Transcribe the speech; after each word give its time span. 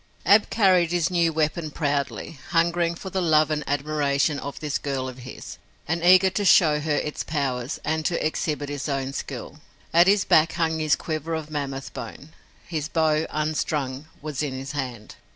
Ab 0.25 0.49
carried 0.49 0.91
his 0.91 1.11
new 1.11 1.31
weapon 1.31 1.69
proudly, 1.69 2.39
hungering 2.49 2.95
for 2.95 3.11
the 3.11 3.21
love 3.21 3.51
and 3.51 3.63
admiration 3.67 4.39
of 4.39 4.59
this 4.59 4.79
girl 4.79 5.07
of 5.07 5.19
his, 5.19 5.59
and 5.87 6.03
eager 6.03 6.31
to 6.31 6.43
show 6.43 6.79
her 6.79 6.95
its 6.95 7.23
powers 7.23 7.79
and 7.85 8.03
to 8.07 8.25
exhibit 8.25 8.67
his 8.67 8.89
own 8.89 9.13
skill. 9.13 9.59
At 9.93 10.07
his 10.07 10.25
back 10.25 10.53
hung 10.53 10.79
his 10.79 10.95
quiver 10.95 11.35
of 11.35 11.51
mammoth 11.51 11.93
bone. 11.93 12.29
His 12.67 12.89
bow, 12.89 13.27
unstrung, 13.29 14.07
was 14.23 14.41
in 14.41 14.53
his 14.57 14.71
hand. 14.71 15.17